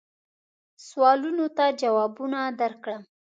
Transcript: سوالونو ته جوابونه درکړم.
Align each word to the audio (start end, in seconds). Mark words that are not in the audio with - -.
سوالونو 0.85 1.45
ته 1.57 1.65
جوابونه 1.81 2.39
درکړم. 2.59 3.01